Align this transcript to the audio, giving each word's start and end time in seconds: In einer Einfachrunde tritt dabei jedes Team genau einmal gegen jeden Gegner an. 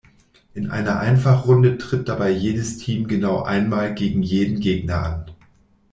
In 0.55 0.71
einer 0.71 0.99
Einfachrunde 0.99 1.77
tritt 1.77 2.09
dabei 2.09 2.31
jedes 2.31 2.79
Team 2.79 3.07
genau 3.07 3.43
einmal 3.43 3.93
gegen 3.93 4.23
jeden 4.23 4.59
Gegner 4.59 5.03
an. 5.03 5.25